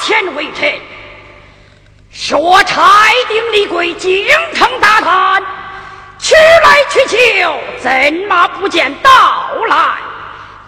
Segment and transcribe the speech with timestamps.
[0.00, 0.80] 王驾前为臣，
[2.10, 5.42] 说差定李贵京城大探，
[6.18, 7.90] 去来去求，怎
[8.28, 9.10] 么不见到
[9.68, 9.76] 来？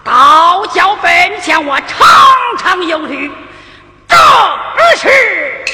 [0.05, 2.07] 道教本相我常
[2.59, 3.31] 常忧虑，
[4.09, 4.19] 正
[4.97, 5.65] 是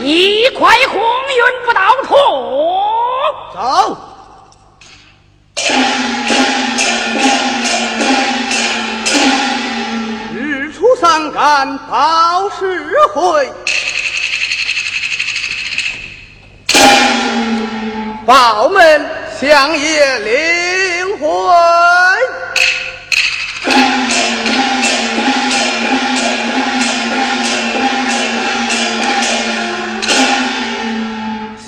[0.00, 2.14] 一块红云不到处。
[3.54, 3.98] 走。
[10.98, 13.52] 三杆报时回，
[18.24, 19.06] 报门
[19.38, 21.26] 相爷领回。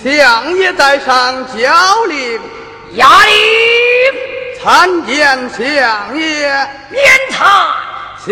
[0.02, 2.40] 相爷在上交令，
[2.94, 3.34] 压令
[4.62, 7.46] 参见相爷，免谈。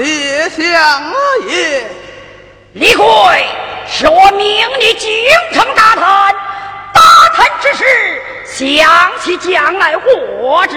[0.05, 0.67] 谢相
[1.49, 1.87] 爷。
[2.75, 3.03] 李逵
[3.89, 4.47] 是我命
[4.79, 5.11] 你京
[5.55, 6.35] 城大探，
[6.93, 7.01] 大
[7.33, 7.85] 探之事，
[8.45, 10.77] 想起将来获知。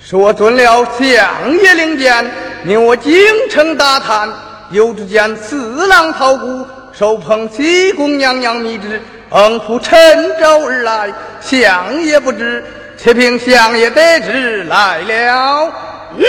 [0.00, 2.24] 说准了相爷令箭，
[2.62, 3.12] 命我京
[3.50, 4.32] 城大探，
[4.70, 9.98] 有只见四郎陶谷手捧西宫娘娘密旨，奔赴陈
[10.38, 11.12] 州而来。
[11.40, 12.64] 相爷不知，
[12.96, 15.72] 且凭相爷得知来了。
[16.16, 16.24] 嗯，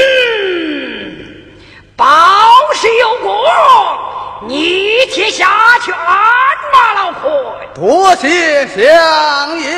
[2.00, 2.06] 报
[2.76, 3.44] 是有功，
[4.48, 6.08] 你且下去鞍
[6.72, 7.60] 马老婆。
[7.76, 9.70] 多谢相爷。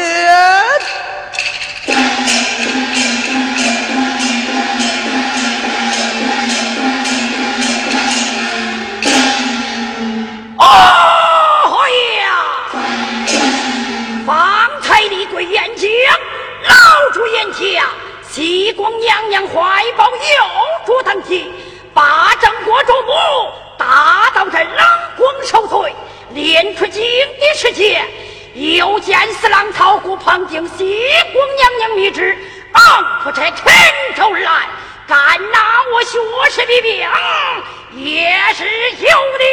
[10.60, 10.64] 哦
[12.20, 12.24] 呀！
[14.28, 15.90] 方才李贵演讲，
[16.68, 17.84] 老主言讲，
[18.30, 20.16] 西宫娘娘怀抱幼
[20.86, 21.52] 主登基，
[21.94, 23.12] 八正国主母
[23.78, 24.78] 大到这冷
[25.18, 25.94] 宫受罪，
[26.30, 28.08] 连出京的时间，
[28.54, 31.02] 又见四郎曹谷旁听西
[31.34, 32.38] 宫娘娘密旨，
[32.72, 33.74] 昂不在陈
[34.16, 34.68] 州来，
[35.08, 35.18] 敢
[35.52, 37.08] 拿我学士的兵，
[38.06, 38.64] 也是
[39.00, 39.44] 有的。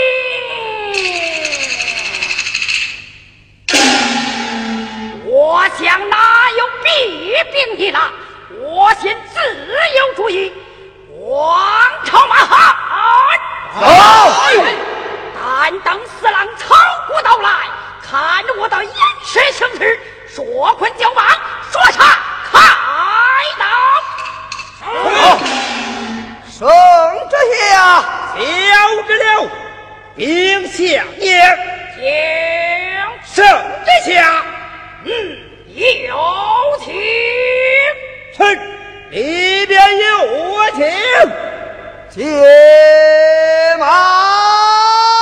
[5.31, 8.13] 我想哪有弊病的啦？
[8.61, 9.41] 我先自
[9.97, 10.53] 有主意。
[11.29, 11.61] 王
[12.07, 12.57] 朝马汉，
[13.79, 13.87] 走！
[15.37, 16.75] 但等四郎曹
[17.07, 17.51] 谷到来，
[18.03, 18.91] 看我的饮
[19.23, 21.27] 食行事，说困就绑，
[21.71, 22.19] 说杀
[22.51, 22.59] 开
[23.59, 23.67] 刀。
[24.81, 24.89] 好，
[26.49, 26.67] 圣
[27.29, 28.03] 旨下，
[28.35, 28.41] 交
[29.07, 29.29] 旨了，
[30.17, 31.29] 兵相爷，
[31.95, 32.01] 请
[33.35, 33.45] 圣
[33.85, 34.43] 旨下，
[35.05, 35.13] 嗯，
[36.07, 36.17] 有
[36.81, 36.87] 请。
[38.35, 38.39] 臣
[39.11, 40.85] 里边有我请。
[42.11, 42.25] 接
[43.79, 45.18] 马。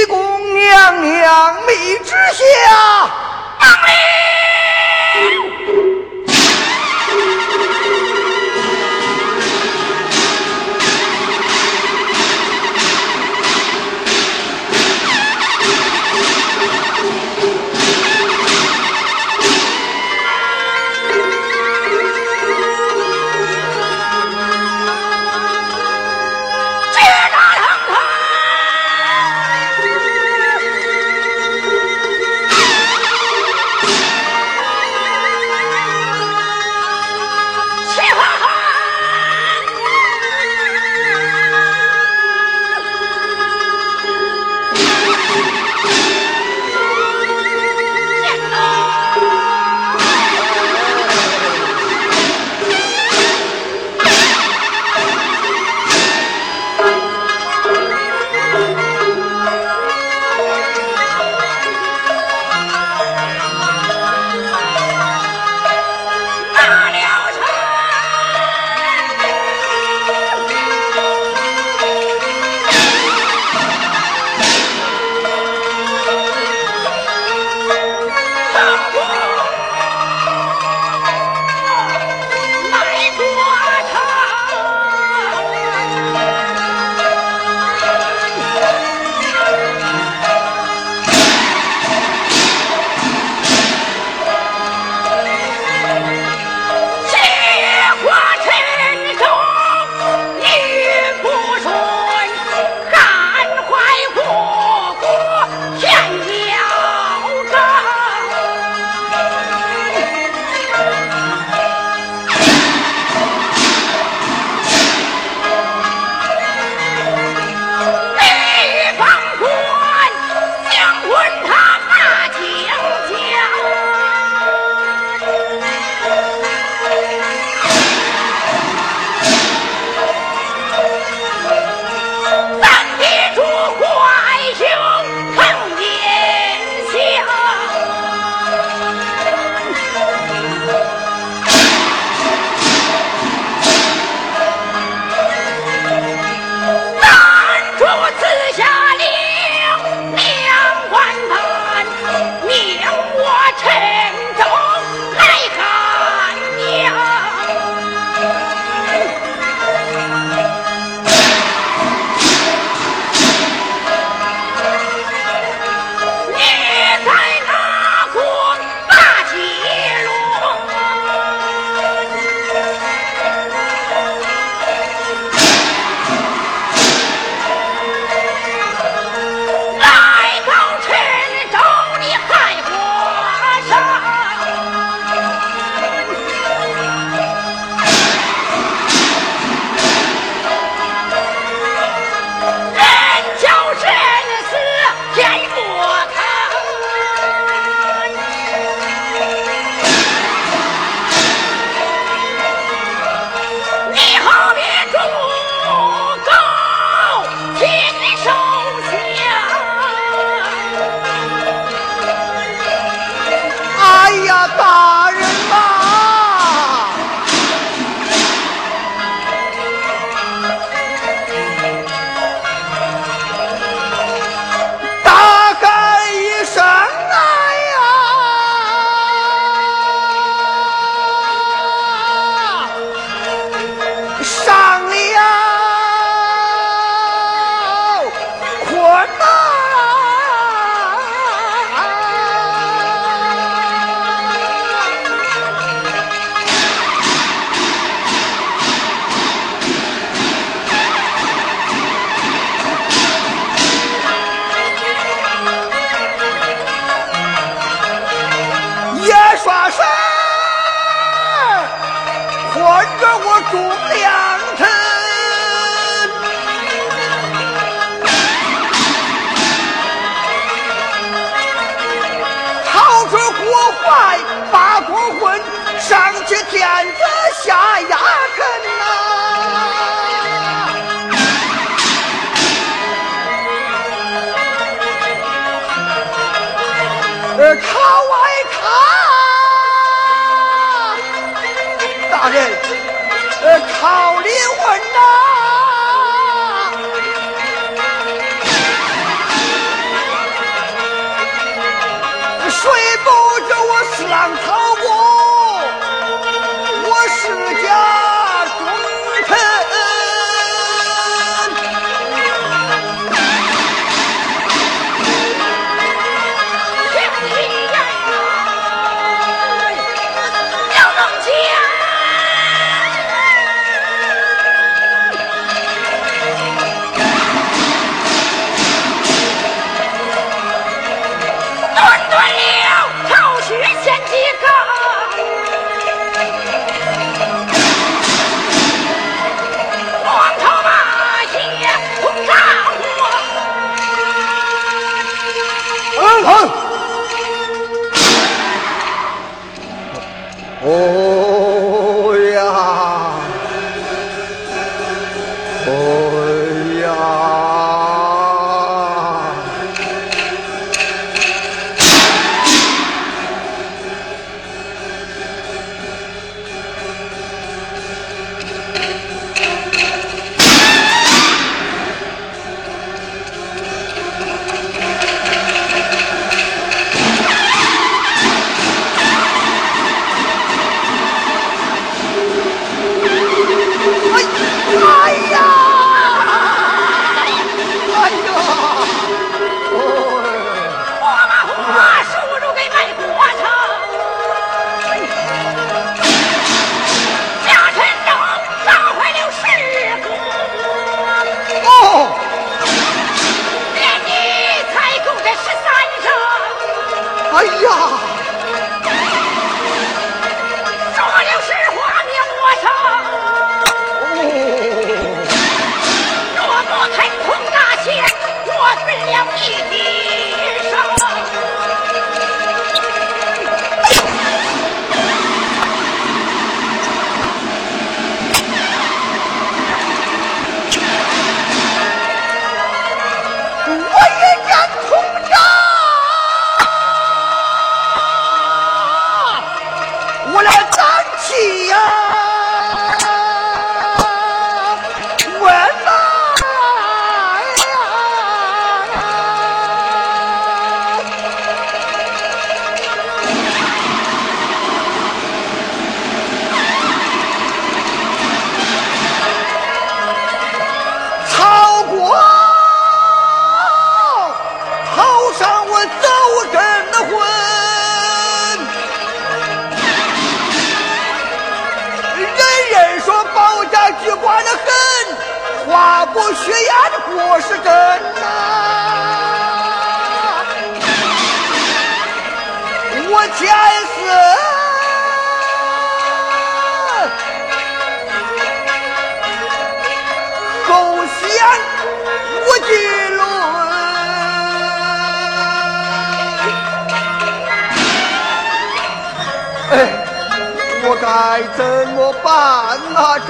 [0.00, 0.18] 西宫
[0.54, 3.10] 娘娘李之下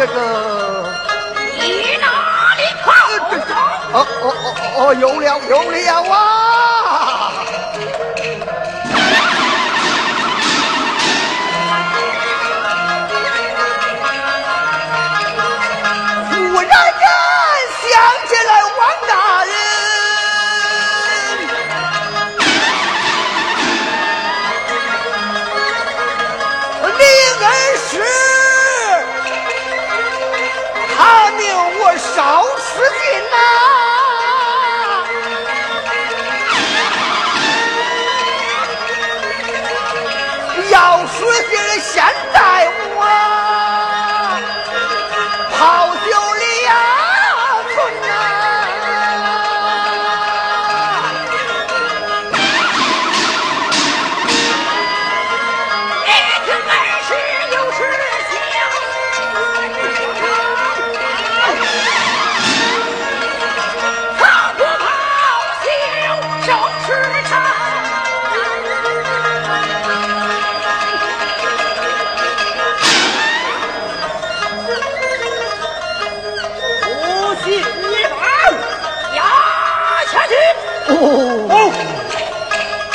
[0.00, 0.14] 这个
[1.60, 2.06] 你哪
[2.56, 2.88] 里跑？
[3.92, 4.46] 哦哦哦
[4.78, 5.76] 哦有了有了
[6.10, 6.39] 啊！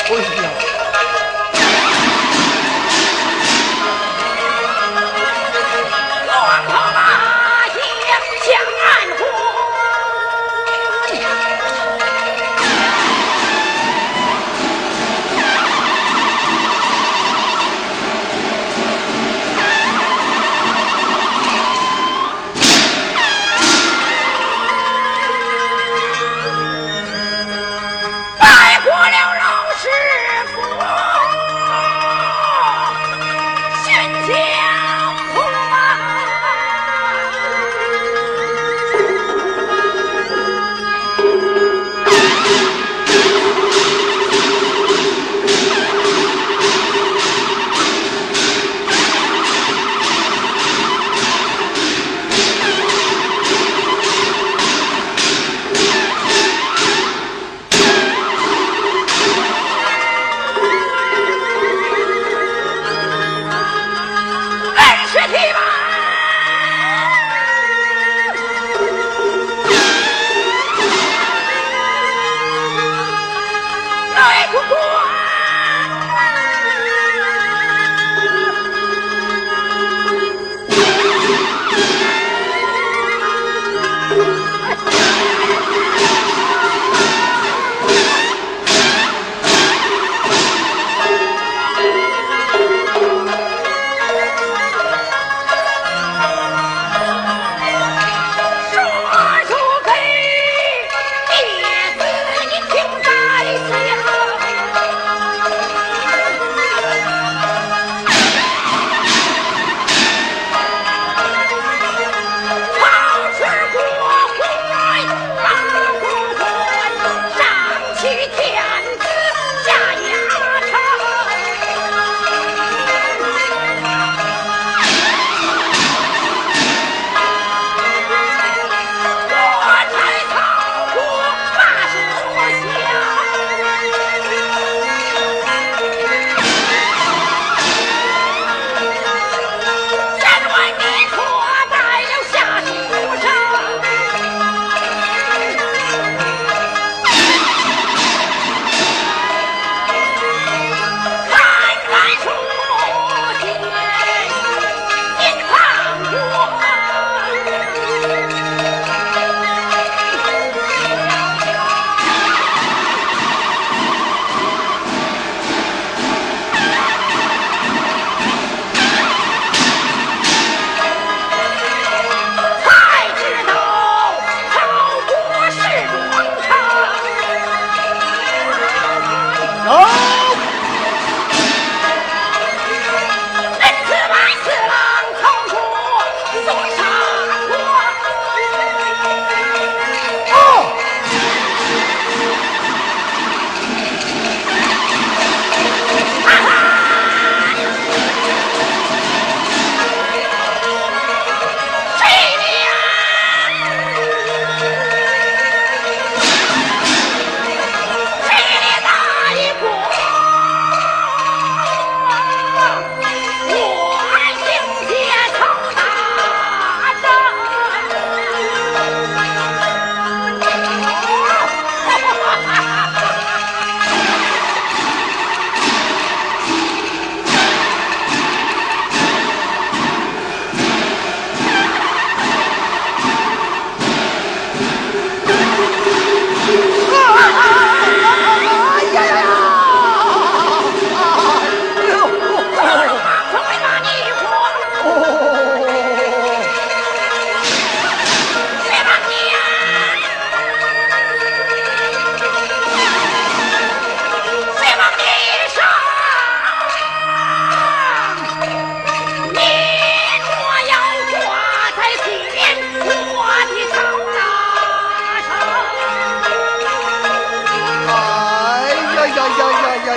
[0.07, 0.53] 我也是这样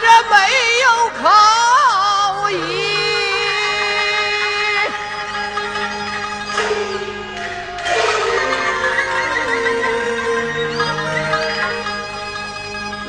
[0.00, 0.34] 人没
[0.80, 0.88] 有
[1.22, 2.54] 靠倚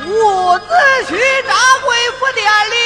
[0.06, 0.64] 伍子
[1.08, 1.12] 胥
[1.46, 2.77] 掌柜府店里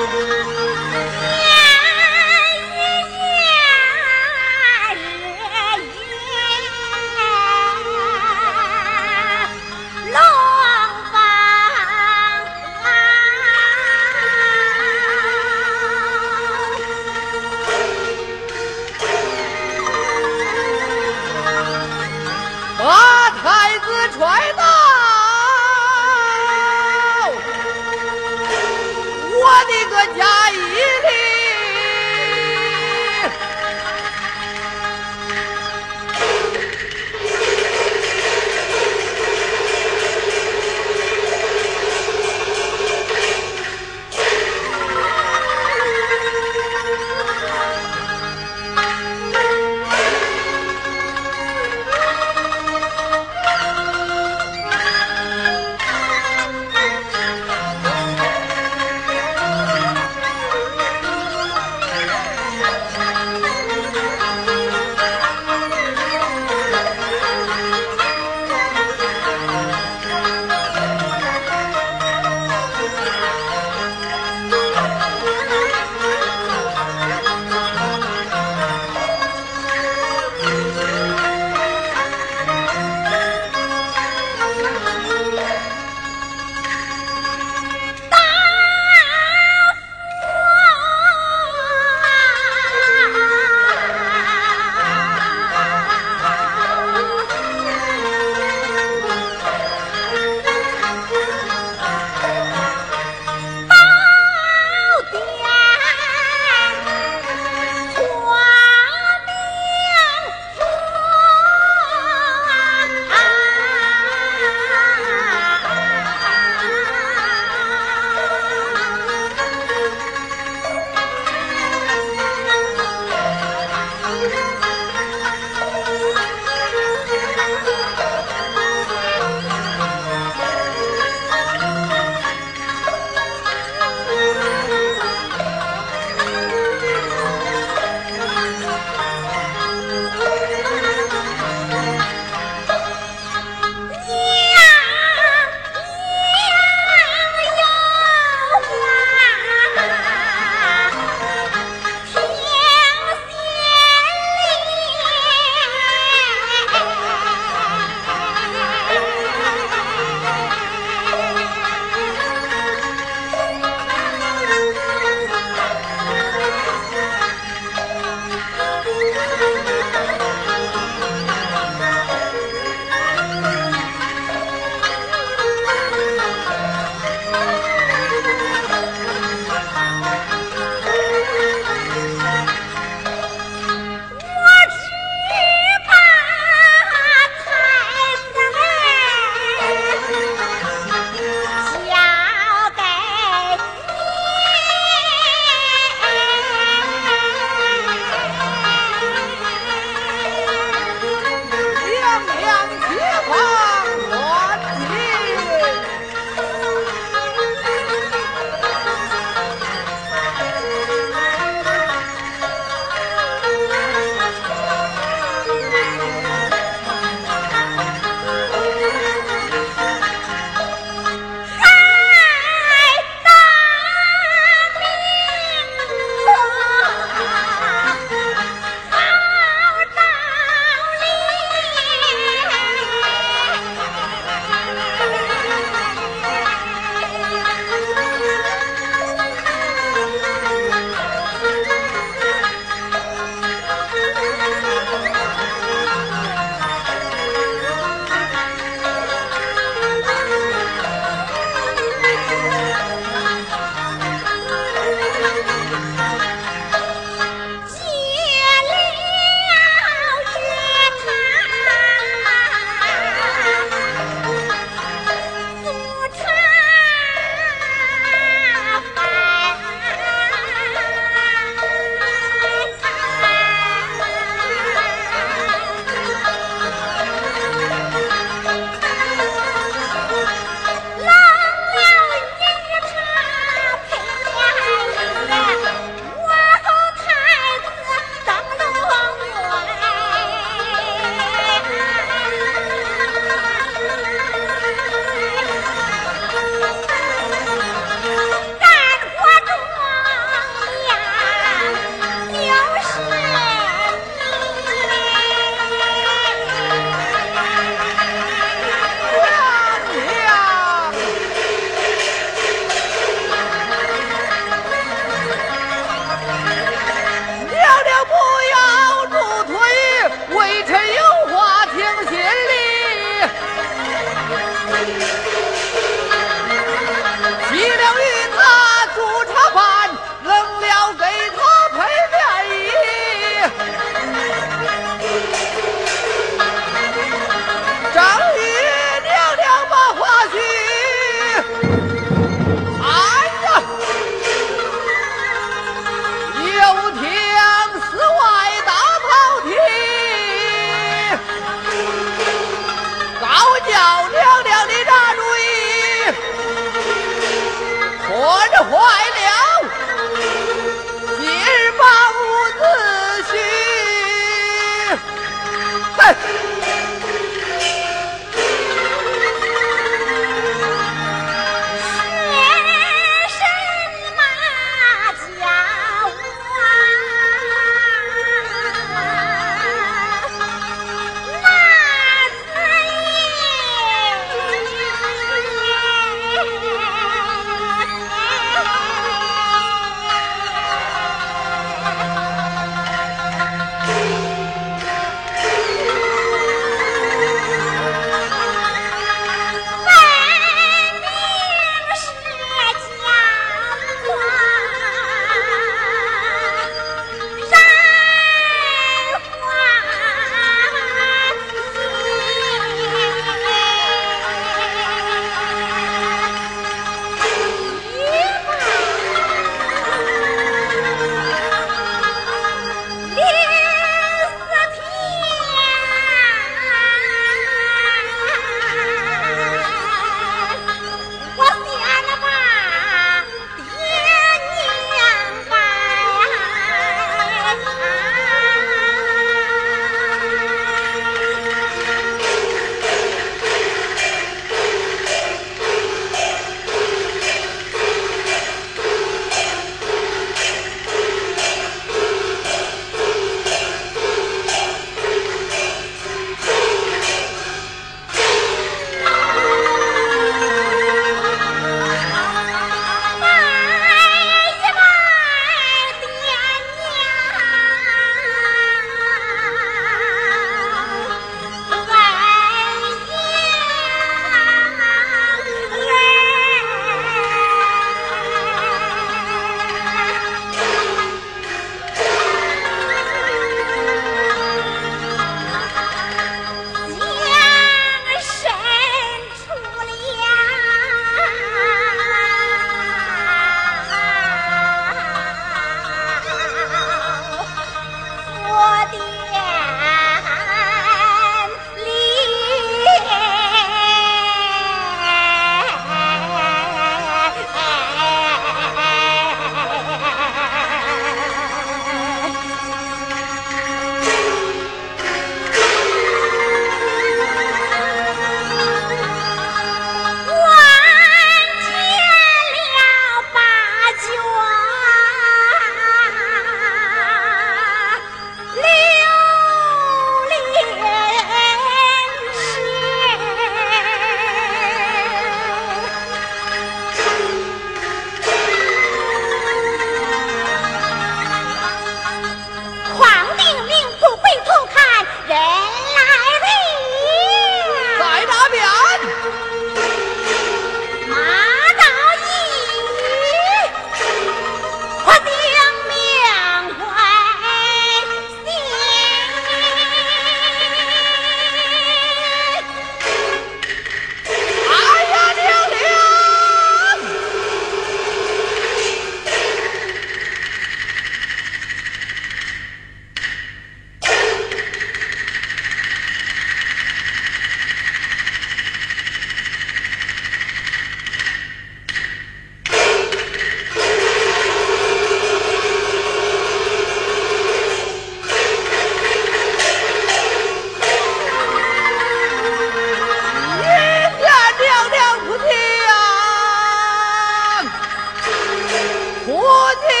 [599.33, 600.00] 我天